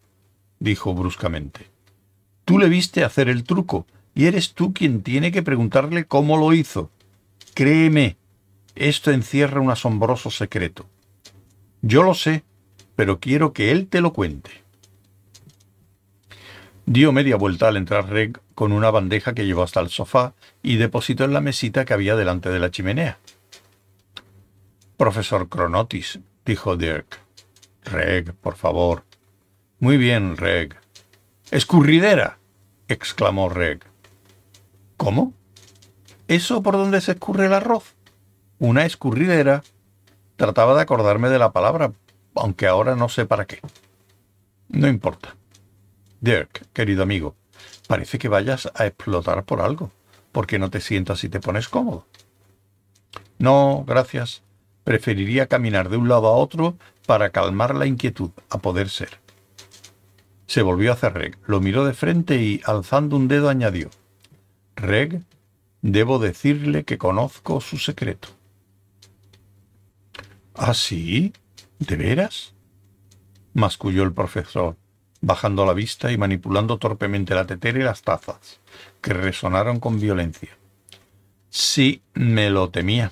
dijo 0.59 0.93
bruscamente. 0.93 1.69
Tú 2.43 2.59
le 2.59 2.67
viste 2.67 3.05
hacer 3.05 3.29
el 3.29 3.45
truco, 3.45 3.87
y 4.13 4.25
eres 4.25 4.53
tú 4.55 4.73
quien 4.73 5.03
tiene 5.03 5.31
que 5.31 5.41
preguntarle 5.41 6.03
cómo 6.03 6.35
lo 6.35 6.51
hizo. 6.51 6.91
Créeme, 7.53 8.17
esto 8.75 9.11
encierra 9.11 9.61
un 9.61 9.71
asombroso 9.71 10.29
secreto. 10.29 10.85
Yo 11.81 12.03
lo 12.03 12.13
sé, 12.13 12.43
pero 12.95 13.19
quiero 13.19 13.53
que 13.53 13.71
él 13.71 13.87
te 13.87 14.01
lo 14.01 14.13
cuente. 14.13 14.51
Dio 16.85 17.11
media 17.11 17.35
vuelta 17.35 17.67
al 17.67 17.77
entrar 17.77 18.09
Reg 18.09 18.39
con 18.53 18.71
una 18.71 18.91
bandeja 18.91 19.33
que 19.33 19.45
llevó 19.45 19.63
hasta 19.63 19.79
el 19.79 19.89
sofá 19.89 20.33
y 20.61 20.75
depositó 20.75 21.23
en 21.23 21.33
la 21.33 21.41
mesita 21.41 21.83
que 21.83 21.93
había 21.93 22.15
delante 22.15 22.49
de 22.49 22.59
la 22.59 22.69
chimenea. 22.69 23.17
Profesor 24.97 25.49
Cronotis, 25.49 26.19
dijo 26.45 26.77
Dirk. 26.77 27.19
Reg, 27.83 28.33
por 28.33 28.55
favor. 28.55 29.03
Muy 29.79 29.97
bien, 29.97 30.37
Reg. 30.37 30.75
Escurridera, 31.51 32.37
exclamó 32.87 33.49
Reg. 33.49 33.83
¿Cómo? 34.95 35.33
¿Eso 36.27 36.61
por 36.61 36.73
donde 36.73 37.01
se 37.01 37.13
escurre 37.13 37.47
el 37.47 37.53
arroz? 37.53 37.94
Una 38.59 38.85
escurridera, 38.85 39.63
trataba 40.35 40.75
de 40.75 40.81
acordarme 40.81 41.29
de 41.29 41.39
la 41.39 41.51
palabra, 41.51 41.93
aunque 42.35 42.67
ahora 42.67 42.95
no 42.95 43.09
sé 43.09 43.25
para 43.25 43.45
qué. 43.45 43.59
No 44.69 44.87
importa. 44.87 45.35
Dirk, 46.21 46.65
querido 46.73 47.03
amigo, 47.03 47.35
parece 47.87 48.17
que 48.17 48.29
vayas 48.29 48.71
a 48.75 48.85
explotar 48.85 49.43
por 49.43 49.61
algo. 49.61 49.91
¿Por 50.31 50.47
qué 50.47 50.59
no 50.59 50.69
te 50.69 50.81
sientas 50.81 51.23
y 51.23 51.29
te 51.29 51.39
pones 51.39 51.69
cómodo? 51.69 52.05
No, 53.37 53.83
gracias. 53.87 54.41
Preferiría 54.83 55.47
caminar 55.47 55.89
de 55.89 55.97
un 55.97 56.09
lado 56.09 56.27
a 56.27 56.35
otro 56.35 56.75
para 57.05 57.29
calmar 57.29 57.75
la 57.75 57.85
inquietud, 57.85 58.31
a 58.49 58.57
poder 58.57 58.89
ser. 58.89 59.19
Se 60.47 60.61
volvió 60.61 60.93
hacia 60.93 61.09
Reg, 61.09 61.37
lo 61.47 61.59
miró 61.59 61.85
de 61.85 61.93
frente 61.93 62.37
y, 62.37 62.61
alzando 62.65 63.15
un 63.15 63.27
dedo, 63.27 63.49
añadió, 63.49 63.89
Reg, 64.75 65.21
debo 65.81 66.19
decirle 66.19 66.83
que 66.83 66.97
conozco 66.97 67.61
su 67.61 67.77
secreto. 67.77 68.29
¿Ah, 70.57 70.73
sí? 70.73 71.33
¿De 71.79 71.97
veras? 71.97 72.53
masculló 73.53 74.03
el 74.03 74.13
profesor, 74.13 74.77
bajando 75.21 75.65
la 75.65 75.73
vista 75.73 76.11
y 76.11 76.17
manipulando 76.17 76.77
torpemente 76.77 77.35
la 77.35 77.45
tetera 77.45 77.79
y 77.79 77.83
las 77.83 78.01
tazas, 78.01 78.59
que 79.01 79.13
resonaron 79.13 79.79
con 79.79 79.99
violencia. 79.99 80.57
Sí, 81.49 82.01
me 82.13 82.49
lo 82.49 82.69
temía. 82.69 83.11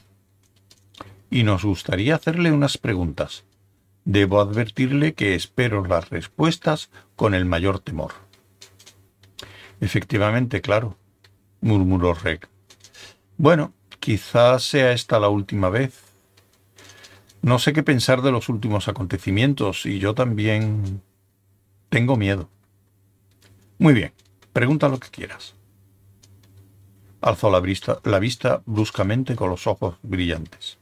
Y 1.30 1.44
nos 1.44 1.64
gustaría 1.64 2.16
hacerle 2.16 2.52
unas 2.52 2.78
preguntas. 2.78 3.46
Debo 4.06 4.42
advertirle 4.42 5.14
que 5.14 5.36
espero 5.36 5.86
las 5.86 6.10
respuestas 6.10 6.90
con 7.16 7.34
el 7.34 7.46
mayor 7.46 7.80
temor. 7.80 8.14
Efectivamente, 9.82 10.62
claro, 10.62 10.98
murmuró 11.62 12.14
Reg. 12.14 12.48
Bueno, 13.38 13.74
quizás 14.00 14.64
sea 14.64 14.92
esta 14.92 15.20
la 15.20 15.30
última 15.30 15.70
vez, 15.70 16.13
no 17.44 17.60
sé 17.60 17.74
qué 17.74 17.84
pensar 17.84 18.22
de 18.22 18.32
los 18.32 18.50
últimos 18.50 18.88
acontecimientos 18.88 19.86
y 19.86 20.00
yo 20.00 20.16
también 20.16 21.02
tengo 21.90 22.16
miedo. 22.16 22.50
Muy 23.78 23.94
bien, 23.94 24.14
pregunta 24.54 24.88
lo 24.88 25.00
que 25.00 25.10
quieras. 25.10 25.54
Alzó 27.20 27.52
la 27.52 27.60
vista, 27.60 28.00
la 28.06 28.20
vista 28.20 28.64
bruscamente 28.66 29.36
con 29.36 29.50
los 29.50 29.68
ojos 29.68 29.98
brillantes. 30.02 30.78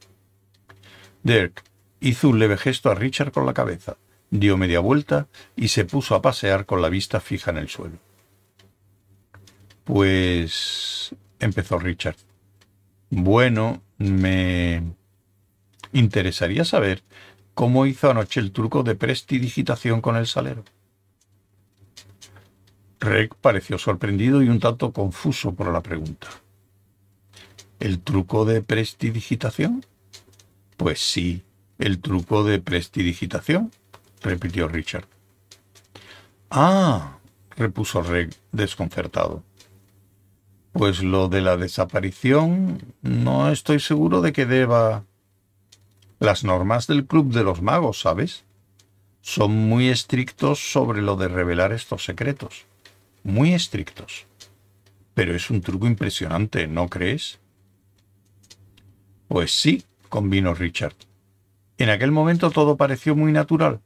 Dirk 1.24 1.64
hizo 2.00 2.28
un 2.28 2.38
leve 2.38 2.56
gesto 2.56 2.90
a 2.90 2.94
Richard 2.94 3.32
con 3.32 3.44
la 3.44 3.54
cabeza, 3.54 3.96
dio 4.30 4.56
media 4.56 4.78
vuelta 4.78 5.26
y 5.56 5.68
se 5.68 5.84
puso 5.84 6.14
a 6.14 6.22
pasear 6.22 6.64
con 6.64 6.80
la 6.80 6.88
vista 6.88 7.20
fija 7.20 7.50
en 7.50 7.58
el 7.58 7.68
suelo. 7.68 7.98
Pues... 9.82 11.12
empezó 11.40 11.78
Richard. 11.80 12.16
Bueno, 13.10 13.82
me... 13.98 14.94
Interesaría 15.92 16.64
saber 16.64 17.02
cómo 17.54 17.86
hizo 17.86 18.10
anoche 18.10 18.40
el 18.40 18.52
truco 18.52 18.82
de 18.82 18.94
prestidigitación 18.94 20.00
con 20.00 20.16
el 20.16 20.26
salero. 20.26 20.64
Reg 23.00 23.34
pareció 23.34 23.78
sorprendido 23.78 24.42
y 24.42 24.48
un 24.48 24.60
tanto 24.60 24.92
confuso 24.92 25.54
por 25.54 25.72
la 25.72 25.82
pregunta. 25.82 26.28
¿El 27.80 28.00
truco 28.00 28.44
de 28.44 28.62
prestidigitación? 28.62 29.84
Pues 30.76 31.00
sí, 31.00 31.42
el 31.78 32.00
truco 32.00 32.44
de 32.44 32.60
prestidigitación, 32.60 33.72
repitió 34.22 34.68
Richard. 34.68 35.06
Ah, 36.48 37.18
repuso 37.56 38.02
Reg 38.02 38.30
desconcertado. 38.52 39.42
Pues 40.72 41.02
lo 41.02 41.28
de 41.28 41.40
la 41.40 41.56
desaparición 41.56 42.94
no 43.02 43.50
estoy 43.50 43.80
seguro 43.80 44.20
de 44.20 44.32
que 44.32 44.46
deba. 44.46 45.04
Las 46.22 46.44
normas 46.44 46.86
del 46.86 47.04
Club 47.04 47.32
de 47.32 47.42
los 47.42 47.62
Magos, 47.62 47.98
¿sabes? 47.98 48.44
Son 49.22 49.50
muy 49.50 49.88
estrictos 49.88 50.70
sobre 50.70 51.02
lo 51.02 51.16
de 51.16 51.26
revelar 51.26 51.72
estos 51.72 52.04
secretos. 52.04 52.64
Muy 53.24 53.54
estrictos. 53.54 54.26
Pero 55.14 55.34
es 55.34 55.50
un 55.50 55.62
truco 55.62 55.88
impresionante, 55.88 56.68
¿no 56.68 56.88
crees? 56.88 57.40
Pues 59.26 59.50
sí, 59.50 59.82
convino 60.08 60.54
Richard. 60.54 60.94
En 61.76 61.90
aquel 61.90 62.12
momento 62.12 62.52
todo 62.52 62.76
pareció 62.76 63.16
muy 63.16 63.32
natural, 63.32 63.80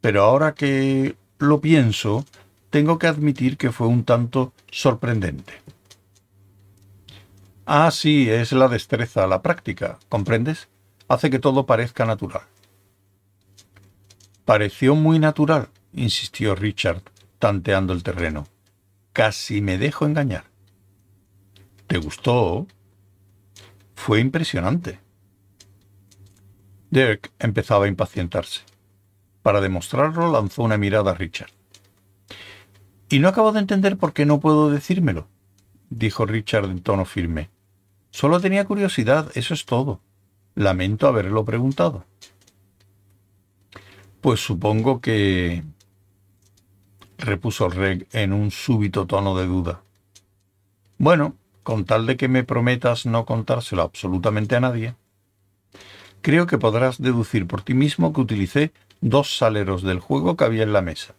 pero 0.00 0.24
ahora 0.24 0.54
que 0.54 1.14
lo 1.38 1.60
pienso, 1.60 2.26
tengo 2.70 2.98
que 2.98 3.06
admitir 3.06 3.56
que 3.56 3.70
fue 3.70 3.86
un 3.86 4.02
tanto 4.02 4.52
sorprendente. 4.72 5.52
Ah, 7.64 7.92
sí, 7.92 8.28
es 8.28 8.50
la 8.50 8.66
destreza, 8.66 9.28
la 9.28 9.40
práctica, 9.40 10.00
¿comprendes? 10.08 10.66
Hace 11.08 11.30
que 11.30 11.38
todo 11.38 11.66
parezca 11.66 12.04
natural. 12.04 12.42
Pareció 14.44 14.94
muy 14.94 15.18
natural, 15.18 15.68
insistió 15.92 16.54
Richard, 16.54 17.02
tanteando 17.38 17.92
el 17.92 18.02
terreno. 18.02 18.46
Casi 19.12 19.60
me 19.60 19.78
dejo 19.78 20.06
engañar. 20.06 20.44
¿Te 21.86 21.98
gustó? 21.98 22.66
Fue 23.94 24.20
impresionante. 24.20 25.00
Dirk 26.90 27.32
empezaba 27.38 27.86
a 27.86 27.88
impacientarse. 27.88 28.62
Para 29.42 29.60
demostrarlo 29.60 30.30
lanzó 30.30 30.62
una 30.62 30.76
mirada 30.76 31.12
a 31.12 31.14
Richard. 31.14 31.50
Y 33.08 33.20
no 33.20 33.28
acabo 33.28 33.52
de 33.52 33.60
entender 33.60 33.96
por 33.96 34.12
qué 34.12 34.26
no 34.26 34.40
puedo 34.40 34.70
decírmelo, 34.70 35.28
dijo 35.90 36.26
Richard 36.26 36.64
en 36.64 36.82
tono 36.82 37.04
firme. 37.04 37.50
Solo 38.10 38.40
tenía 38.40 38.64
curiosidad, 38.64 39.30
eso 39.34 39.54
es 39.54 39.64
todo. 39.64 40.00
Lamento 40.56 41.06
haberlo 41.06 41.44
preguntado. 41.44 42.06
Pues 44.22 44.40
supongo 44.40 45.02
que... 45.02 45.62
repuso 47.18 47.68
Reg 47.68 48.08
en 48.12 48.32
un 48.32 48.50
súbito 48.50 49.06
tono 49.06 49.36
de 49.36 49.46
duda. 49.46 49.82
Bueno, 50.96 51.36
con 51.62 51.84
tal 51.84 52.06
de 52.06 52.16
que 52.16 52.28
me 52.28 52.42
prometas 52.42 53.04
no 53.04 53.26
contárselo 53.26 53.82
absolutamente 53.82 54.56
a 54.56 54.60
nadie, 54.60 54.94
creo 56.22 56.46
que 56.46 56.56
podrás 56.56 57.02
deducir 57.02 57.46
por 57.46 57.60
ti 57.60 57.74
mismo 57.74 58.14
que 58.14 58.22
utilicé 58.22 58.72
dos 59.02 59.36
saleros 59.36 59.82
del 59.82 60.00
juego 60.00 60.38
que 60.38 60.44
había 60.44 60.62
en 60.62 60.72
la 60.72 60.80
mesa. 60.80 61.14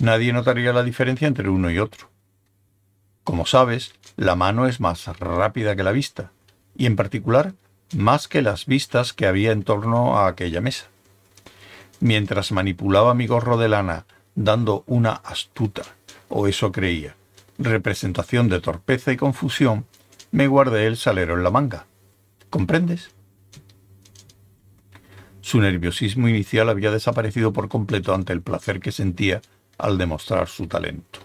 Nadie 0.00 0.32
notaría 0.32 0.72
la 0.72 0.82
diferencia 0.82 1.28
entre 1.28 1.50
uno 1.50 1.70
y 1.70 1.78
otro. 1.78 2.08
Como 3.22 3.44
sabes, 3.44 3.92
la 4.16 4.34
mano 4.34 4.66
es 4.66 4.80
más 4.80 5.06
rápida 5.18 5.76
que 5.76 5.82
la 5.82 5.92
vista, 5.92 6.32
y 6.74 6.86
en 6.86 6.96
particular 6.96 7.52
más 7.96 8.28
que 8.28 8.42
las 8.42 8.66
vistas 8.66 9.12
que 9.12 9.26
había 9.26 9.52
en 9.52 9.62
torno 9.62 10.18
a 10.18 10.28
aquella 10.28 10.60
mesa. 10.60 10.86
Mientras 12.00 12.52
manipulaba 12.52 13.14
mi 13.14 13.26
gorro 13.26 13.56
de 13.56 13.68
lana, 13.68 14.06
dando 14.34 14.84
una 14.86 15.12
astuta, 15.12 15.82
o 16.28 16.46
eso 16.46 16.70
creía, 16.70 17.16
representación 17.58 18.48
de 18.48 18.60
torpeza 18.60 19.12
y 19.12 19.16
confusión, 19.16 19.86
me 20.30 20.46
guardé 20.46 20.86
el 20.86 20.96
salero 20.96 21.34
en 21.36 21.42
la 21.42 21.50
manga. 21.50 21.86
¿Comprendes? 22.50 23.10
Su 25.40 25.60
nerviosismo 25.60 26.28
inicial 26.28 26.68
había 26.68 26.90
desaparecido 26.90 27.52
por 27.52 27.68
completo 27.68 28.14
ante 28.14 28.32
el 28.32 28.42
placer 28.42 28.80
que 28.80 28.92
sentía 28.92 29.40
al 29.78 29.96
demostrar 29.96 30.48
su 30.48 30.66
talento. 30.66 31.20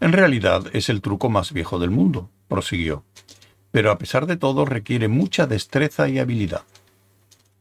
En 0.00 0.12
realidad 0.12 0.64
es 0.72 0.88
el 0.88 1.00
truco 1.00 1.28
más 1.28 1.52
viejo 1.52 1.78
del 1.78 1.90
mundo, 1.90 2.30
prosiguió, 2.48 3.04
pero 3.76 3.90
a 3.90 3.98
pesar 3.98 4.24
de 4.24 4.38
todo 4.38 4.64
requiere 4.64 5.06
mucha 5.06 5.46
destreza 5.46 6.08
y 6.08 6.18
habilidad. 6.18 6.62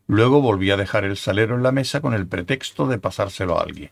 Luego 0.07 0.41
volví 0.41 0.71
a 0.71 0.77
dejar 0.77 1.03
el 1.03 1.17
salero 1.17 1.55
en 1.55 1.61
la 1.61 1.73
mesa 1.73 1.99
con 1.99 2.13
el 2.13 2.25
pretexto 2.25 2.87
de 2.87 2.97
pasárselo 2.97 3.59
a 3.59 3.63
alguien. 3.63 3.91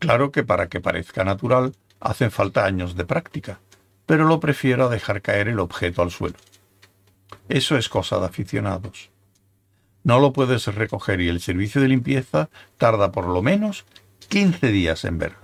Claro 0.00 0.32
que 0.32 0.42
para 0.42 0.68
que 0.68 0.80
parezca 0.80 1.22
natural 1.22 1.76
hacen 2.00 2.32
falta 2.32 2.64
años 2.64 2.96
de 2.96 3.04
práctica, 3.04 3.60
pero 4.04 4.24
lo 4.24 4.40
prefiero 4.40 4.86
a 4.86 4.88
dejar 4.88 5.22
caer 5.22 5.46
el 5.46 5.60
objeto 5.60 6.02
al 6.02 6.10
suelo. 6.10 6.34
Eso 7.48 7.76
es 7.76 7.88
cosa 7.88 8.18
de 8.18 8.26
aficionados. 8.26 9.10
No 10.02 10.18
lo 10.18 10.32
puedes 10.32 10.66
recoger 10.66 11.20
y 11.20 11.28
el 11.28 11.40
servicio 11.40 11.80
de 11.80 11.86
limpieza 11.86 12.50
tarda 12.78 13.12
por 13.12 13.28
lo 13.28 13.42
menos 13.42 13.84
15 14.26 14.66
días 14.72 15.04
en 15.04 15.18
verlo. 15.18 15.38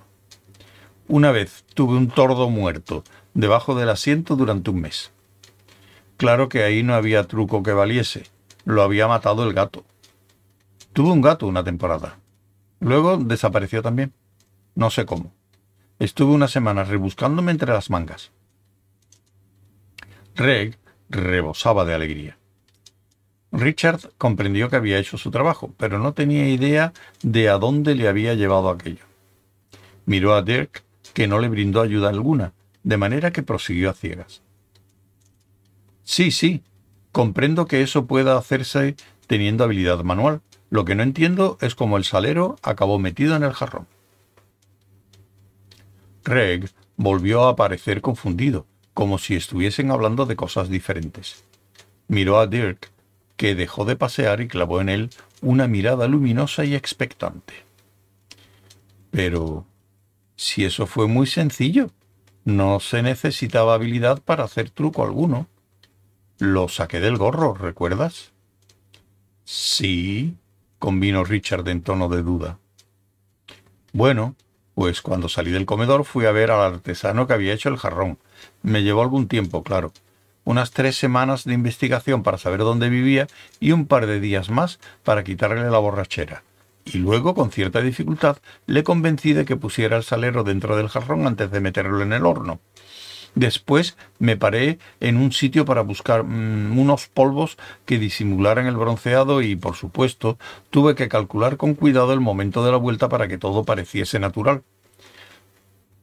Una 1.06 1.30
vez 1.30 1.64
tuve 1.74 1.96
un 1.96 2.08
tordo 2.08 2.50
muerto 2.50 3.04
debajo 3.32 3.76
del 3.76 3.90
asiento 3.90 4.34
durante 4.34 4.70
un 4.70 4.80
mes. 4.80 5.12
Claro 6.20 6.50
que 6.50 6.64
ahí 6.64 6.82
no 6.82 6.92
había 6.92 7.26
truco 7.26 7.62
que 7.62 7.72
valiese, 7.72 8.24
lo 8.66 8.82
había 8.82 9.08
matado 9.08 9.42
el 9.42 9.54
gato. 9.54 9.86
Tuve 10.92 11.12
un 11.12 11.22
gato 11.22 11.46
una 11.46 11.64
temporada. 11.64 12.18
Luego 12.78 13.16
desapareció 13.16 13.80
también. 13.80 14.12
No 14.74 14.90
sé 14.90 15.06
cómo. 15.06 15.32
Estuve 15.98 16.34
una 16.34 16.46
semana 16.46 16.84
rebuscándome 16.84 17.52
entre 17.52 17.72
las 17.72 17.88
mangas. 17.88 18.32
Reg 20.34 20.76
rebosaba 21.08 21.86
de 21.86 21.94
alegría. 21.94 22.36
Richard 23.50 24.12
comprendió 24.18 24.68
que 24.68 24.76
había 24.76 24.98
hecho 24.98 25.16
su 25.16 25.30
trabajo, 25.30 25.72
pero 25.78 25.98
no 25.98 26.12
tenía 26.12 26.50
idea 26.50 26.92
de 27.22 27.48
a 27.48 27.56
dónde 27.56 27.94
le 27.94 28.08
había 28.08 28.34
llevado 28.34 28.68
aquello. 28.68 29.06
Miró 30.04 30.34
a 30.34 30.42
Dirk, 30.42 30.82
que 31.14 31.26
no 31.26 31.38
le 31.38 31.48
brindó 31.48 31.80
ayuda 31.80 32.10
alguna, 32.10 32.52
de 32.82 32.98
manera 32.98 33.30
que 33.30 33.42
prosiguió 33.42 33.88
a 33.88 33.94
ciegas. 33.94 34.42
Sí, 36.10 36.32
sí, 36.32 36.64
comprendo 37.12 37.66
que 37.66 37.82
eso 37.82 38.06
pueda 38.06 38.36
hacerse 38.36 38.96
teniendo 39.28 39.62
habilidad 39.62 40.02
manual. 40.02 40.40
Lo 40.68 40.84
que 40.84 40.96
no 40.96 41.04
entiendo 41.04 41.56
es 41.60 41.76
cómo 41.76 41.96
el 41.96 42.02
salero 42.02 42.56
acabó 42.62 42.98
metido 42.98 43.36
en 43.36 43.44
el 43.44 43.52
jarrón. 43.52 43.86
Reg 46.24 46.68
volvió 46.96 47.44
a 47.44 47.50
aparecer 47.50 48.00
confundido, 48.00 48.66
como 48.92 49.18
si 49.18 49.36
estuviesen 49.36 49.92
hablando 49.92 50.26
de 50.26 50.34
cosas 50.34 50.68
diferentes. 50.68 51.44
Miró 52.08 52.40
a 52.40 52.48
Dirk, 52.48 52.90
que 53.36 53.54
dejó 53.54 53.84
de 53.84 53.94
pasear 53.94 54.40
y 54.40 54.48
clavó 54.48 54.80
en 54.80 54.88
él 54.88 55.10
una 55.42 55.68
mirada 55.68 56.08
luminosa 56.08 56.64
y 56.64 56.74
expectante. 56.74 57.54
Pero, 59.12 59.64
si 60.34 60.64
eso 60.64 60.88
fue 60.88 61.06
muy 61.06 61.28
sencillo, 61.28 61.92
no 62.44 62.80
se 62.80 63.00
necesitaba 63.00 63.74
habilidad 63.74 64.20
para 64.20 64.42
hacer 64.42 64.70
truco 64.70 65.04
alguno. 65.04 65.46
Lo 66.40 66.68
saqué 66.68 67.00
del 67.00 67.18
gorro, 67.18 67.52
¿recuerdas? 67.52 68.32
Sí, 69.44 70.36
convino 70.78 71.22
Richard 71.22 71.68
en 71.68 71.82
tono 71.82 72.08
de 72.08 72.22
duda. 72.22 72.58
Bueno, 73.92 74.36
pues 74.74 75.02
cuando 75.02 75.28
salí 75.28 75.50
del 75.50 75.66
comedor 75.66 76.06
fui 76.06 76.24
a 76.24 76.32
ver 76.32 76.50
al 76.50 76.72
artesano 76.72 77.26
que 77.26 77.34
había 77.34 77.52
hecho 77.52 77.68
el 77.68 77.76
jarrón. 77.76 78.18
Me 78.62 78.82
llevó 78.82 79.02
algún 79.02 79.28
tiempo, 79.28 79.62
claro. 79.62 79.92
Unas 80.44 80.70
tres 80.70 80.96
semanas 80.96 81.44
de 81.44 81.52
investigación 81.52 82.22
para 82.22 82.38
saber 82.38 82.60
dónde 82.60 82.88
vivía 82.88 83.26
y 83.60 83.72
un 83.72 83.84
par 83.84 84.06
de 84.06 84.18
días 84.18 84.48
más 84.48 84.80
para 85.04 85.24
quitarle 85.24 85.68
la 85.68 85.78
borrachera. 85.78 86.42
Y 86.86 86.96
luego, 86.96 87.34
con 87.34 87.50
cierta 87.50 87.82
dificultad, 87.82 88.38
le 88.64 88.82
convencí 88.82 89.34
de 89.34 89.44
que 89.44 89.56
pusiera 89.56 89.98
el 89.98 90.04
salero 90.04 90.42
dentro 90.42 90.78
del 90.78 90.88
jarrón 90.88 91.26
antes 91.26 91.50
de 91.50 91.60
meterlo 91.60 92.00
en 92.00 92.14
el 92.14 92.24
horno. 92.24 92.60
Después 93.34 93.96
me 94.18 94.36
paré 94.36 94.78
en 94.98 95.16
un 95.16 95.32
sitio 95.32 95.64
para 95.64 95.82
buscar 95.82 96.24
mm, 96.24 96.78
unos 96.78 97.06
polvos 97.06 97.56
que 97.86 97.98
disimularan 97.98 98.66
el 98.66 98.76
bronceado 98.76 99.42
y, 99.42 99.56
por 99.56 99.76
supuesto, 99.76 100.38
tuve 100.70 100.94
que 100.94 101.08
calcular 101.08 101.56
con 101.56 101.74
cuidado 101.74 102.12
el 102.12 102.20
momento 102.20 102.64
de 102.64 102.72
la 102.72 102.76
vuelta 102.76 103.08
para 103.08 103.28
que 103.28 103.38
todo 103.38 103.64
pareciese 103.64 104.18
natural. 104.18 104.62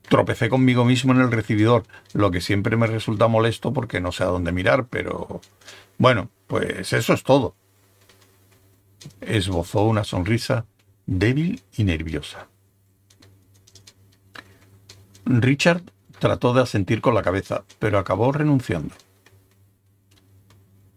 Tropecé 0.10 0.48
conmigo 0.48 0.86
mismo 0.86 1.12
en 1.12 1.20
el 1.20 1.32
recibidor, 1.32 1.84
lo 2.14 2.32
que 2.32 2.40
siempre 2.40 2.78
me 2.78 2.88
resulta 2.88 3.28
molesto 3.28 3.74
porque 3.74 4.00
no 4.00 4.14
sé 4.14 4.24
a 4.24 4.28
dónde 4.28 4.54
mirar, 4.54 4.88
pero... 4.88 5.42
Bueno, 5.98 6.30
pues 6.48 6.94
eso 6.94 7.14
es 7.14 7.24
todo. 7.24 7.56
Esbozó 9.20 9.84
una 9.84 10.04
sonrisa 10.06 10.66
débil 11.06 11.62
y 11.76 11.84
nerviosa. 11.84 12.48
Richard 15.26 15.84
Trató 16.20 16.54
de 16.54 16.62
asentir 16.62 17.02
con 17.02 17.14
la 17.14 17.22
cabeza, 17.22 17.64
pero 17.80 18.00
acabó 18.00 18.32
renunciando. 18.32 18.96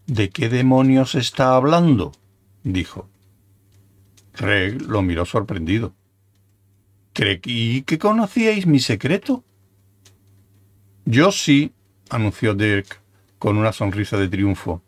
¿De 0.07 0.29
qué 0.29 0.49
demonios 0.49 1.15
está 1.15 1.55
hablando? 1.55 2.11
dijo. 2.63 3.07
Reg 4.33 4.81
lo 4.81 5.01
miró 5.01 5.25
sorprendido. 5.25 5.93
¿Creí 7.13 7.83
que 7.83 7.99
conocíais 7.99 8.65
mi 8.65 8.79
secreto? 8.79 9.43
Yo 11.05 11.31
sí, 11.31 11.73
anunció 12.09 12.53
Dirk 12.53 13.01
con 13.37 13.57
una 13.57 13.73
sonrisa 13.73 14.17
de 14.17 14.29
triunfo. 14.29 14.81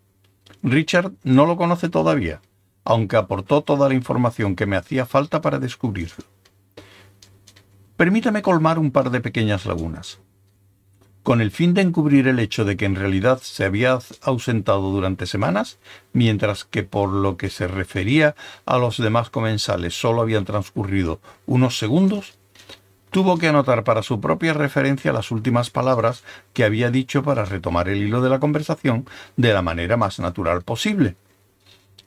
Richard 0.62 1.12
no 1.24 1.46
lo 1.46 1.58
conoce 1.58 1.90
todavía, 1.90 2.42
aunque 2.86 3.18
aportó 3.18 3.62
toda 3.62 3.90
la 3.90 3.96
información 3.96 4.56
que 4.56 4.66
me 4.66 4.78
hacía 4.78 5.06
falta 5.06 5.42
para 5.42 5.60
descubrirlo. 5.60 6.24
Permítame 8.04 8.42
colmar 8.42 8.80
un 8.80 8.92
par 8.92 9.12
de 9.12 9.22
pequeñas 9.22 9.66
lagunas. 9.66 10.20
con 11.24 11.40
el 11.40 11.52
fin 11.52 11.74
de 11.74 11.80
encubrir 11.80 12.28
el 12.28 12.40
hecho 12.40 12.66
de 12.66 12.76
que 12.76 12.84
en 12.84 12.96
realidad 12.96 13.40
se 13.42 13.64
había 13.64 13.98
ausentado 14.22 14.92
durante 14.92 15.26
semanas, 15.26 15.80
mientras 16.12 16.66
que 16.66 16.84
por 16.84 17.08
lo 17.08 17.38
que 17.38 17.50
se 17.50 17.66
refería 17.66 18.36
a 18.66 18.78
los 18.78 18.98
demás 18.98 19.30
comensales 19.30 19.98
solo 19.98 20.22
habían 20.22 20.44
transcurrido 20.44 21.22
unos 21.46 21.78
segundos, 21.80 22.34
tuvo 23.10 23.38
que 23.38 23.48
anotar 23.48 23.86
para 23.86 24.04
su 24.04 24.20
propia 24.20 24.52
referencia 24.52 25.14
las 25.14 25.32
últimas 25.32 25.70
palabras 25.70 26.26
que 26.52 26.66
había 26.66 26.92
dicho 26.92 27.24
para 27.24 27.46
retomar 27.46 27.88
el 27.88 28.04
hilo 28.04 28.22
de 28.22 28.30
la 28.32 28.42
conversación 28.42 29.08
de 29.38 29.54
la 29.54 29.62
manera 29.62 29.96
más 29.96 30.20
natural 30.20 30.64
posible. 30.64 31.16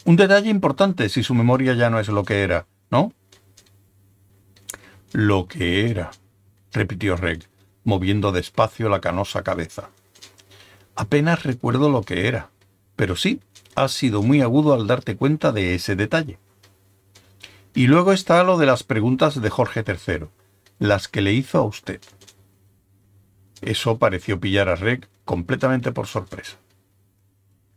Un 0.04 0.16
detalle 0.16 0.50
importante 0.50 1.08
si 1.08 1.22
su 1.22 1.34
memoria 1.34 1.72
ya 1.72 1.88
no 1.88 1.98
es 1.98 2.08
lo 2.08 2.22
que 2.22 2.42
era, 2.42 2.66
¿no? 2.90 3.14
Lo 5.12 5.46
que 5.46 5.88
era, 5.90 6.10
repitió 6.72 7.16
Reg 7.16 7.48
moviendo 7.86 8.32
despacio 8.32 8.88
la 8.88 9.00
canosa 9.00 9.44
cabeza. 9.44 9.90
Apenas 10.96 11.44
recuerdo 11.44 11.88
lo 11.88 12.02
que 12.02 12.26
era, 12.26 12.50
pero 12.96 13.14
sí, 13.14 13.40
has 13.76 13.92
sido 13.92 14.22
muy 14.22 14.40
agudo 14.40 14.74
al 14.74 14.88
darte 14.88 15.16
cuenta 15.16 15.52
de 15.52 15.76
ese 15.76 15.94
detalle. 15.94 16.38
Y 17.74 17.86
luego 17.86 18.12
está 18.12 18.42
lo 18.42 18.58
de 18.58 18.66
las 18.66 18.82
preguntas 18.82 19.40
de 19.40 19.50
Jorge 19.50 19.84
III, 19.86 20.26
las 20.80 21.06
que 21.06 21.20
le 21.20 21.32
hizo 21.32 21.58
a 21.58 21.62
usted. 21.62 22.00
Eso 23.60 23.98
pareció 23.98 24.40
pillar 24.40 24.68
a 24.68 24.74
Reg 24.74 25.08
completamente 25.24 25.92
por 25.92 26.08
sorpresa. 26.08 26.56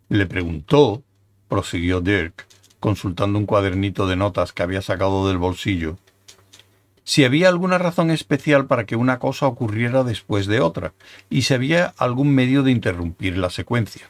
Le 0.08 0.26
preguntó, 0.26 1.04
prosiguió 1.48 2.02
Dirk, 2.02 2.48
consultando 2.80 3.38
un 3.38 3.46
cuadernito 3.46 4.08
de 4.08 4.16
notas 4.16 4.54
que 4.54 4.64
había 4.64 4.82
sacado 4.82 5.28
del 5.28 5.38
bolsillo, 5.38 5.98
si 7.10 7.24
había 7.24 7.50
alguna 7.50 7.80
razón 7.80 8.12
especial 8.12 8.68
para 8.68 8.86
que 8.86 8.96
una 8.96 9.18
cosa 9.18 9.48
ocurriera 9.48 10.04
después 10.04 10.46
de 10.46 10.60
otra, 10.60 10.94
y 11.28 11.42
si 11.42 11.56
había 11.56 11.96
algún 11.98 12.36
medio 12.36 12.62
de 12.62 12.70
interrumpir 12.70 13.36
la 13.36 13.50
secuencia. 13.50 14.08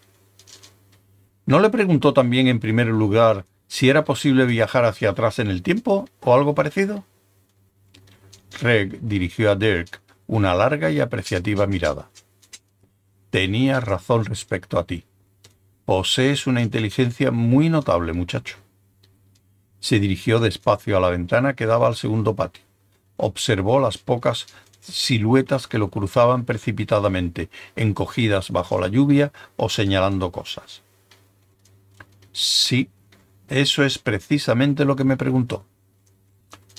¿No 1.46 1.62
le 1.62 1.70
preguntó 1.70 2.12
también 2.12 2.50
en 2.50 2.60
primer 2.60 2.88
lugar 2.88 3.46
si 3.70 3.90
era 3.90 4.04
posible 4.04 4.46
viajar 4.46 4.84
hacia 4.84 5.12
atrás 5.12 5.40
en 5.40 5.48
el 5.48 5.64
tiempo 5.64 6.10
o 6.20 6.34
algo 6.34 6.54
parecido? 6.54 7.06
Reg 8.60 9.00
dirigió 9.00 9.50
a 9.50 9.56
Dirk 9.56 10.02
una 10.28 10.54
larga 10.54 10.92
y 10.92 11.00
apreciativa 11.00 11.68
mirada. 11.68 12.10
Tenía 13.30 13.80
razón 13.80 14.26
respecto 14.26 14.78
a 14.78 14.84
ti. 14.86 15.06
Posees 15.86 16.48
una 16.48 16.62
inteligencia 16.62 17.32
muy 17.32 17.70
notable, 17.70 18.12
muchacho. 18.12 18.58
Se 19.80 20.02
dirigió 20.02 20.40
despacio 20.40 20.98
a 20.98 21.00
la 21.00 21.10
ventana 21.10 21.54
que 21.54 21.66
daba 21.66 21.88
al 21.88 21.96
segundo 21.96 22.36
patio 22.36 22.68
observó 23.20 23.80
las 23.80 23.98
pocas 23.98 24.48
siluetas 24.80 25.68
que 25.68 25.78
lo 25.78 25.90
cruzaban 25.90 26.46
precipitadamente, 26.46 27.50
encogidas 27.76 28.50
bajo 28.50 28.80
la 28.80 28.88
lluvia 28.88 29.32
o 29.58 29.70
señalando 29.70 30.32
cosas. 30.32 30.82
Sí, 32.32 32.90
eso 33.50 33.84
es 33.84 33.98
precisamente 33.98 34.86
lo 34.86 34.96
que 34.96 35.04
me 35.04 35.18
preguntó, 35.18 35.66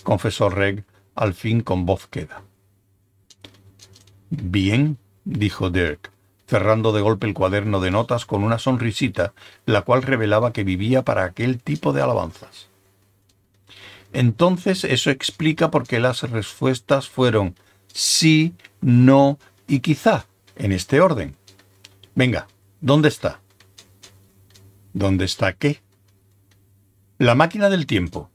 confesó 0.02 0.48
Reg 0.48 0.84
al 1.14 1.34
fin 1.34 1.60
con 1.60 1.84
voz 1.84 2.06
queda. 2.06 2.42
Bien, 4.30 4.96
dijo 5.24 5.68
Dirk, 5.68 6.10
cerrando 6.46 6.92
de 6.92 7.02
golpe 7.02 7.26
el 7.26 7.34
cuaderno 7.34 7.80
de 7.80 7.90
notas 7.90 8.24
con 8.24 8.42
una 8.44 8.58
sonrisita, 8.58 9.34
la 9.66 9.82
cual 9.82 10.02
revelaba 10.02 10.52
que 10.52 10.64
vivía 10.64 11.02
para 11.04 11.24
aquel 11.24 11.60
tipo 11.60 11.92
de 11.92 12.00
alabanzas. 12.00 12.69
Entonces 14.12 14.84
eso 14.84 15.10
explica 15.10 15.70
por 15.70 15.86
qué 15.86 16.00
las 16.00 16.22
respuestas 16.22 17.08
fueron 17.08 17.54
sí, 17.92 18.54
no 18.80 19.38
y 19.68 19.80
quizá, 19.80 20.26
en 20.56 20.72
este 20.72 21.00
orden. 21.00 21.36
Venga, 22.14 22.48
¿dónde 22.80 23.08
está? 23.08 23.40
¿Dónde 24.92 25.24
está 25.24 25.52
qué? 25.52 25.80
La 27.18 27.34
máquina 27.34 27.68
del 27.68 27.86
tiempo. 27.86 28.30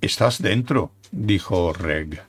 Estás 0.00 0.40
dentro, 0.40 0.92
dijo 1.10 1.72
Reg. 1.72 2.27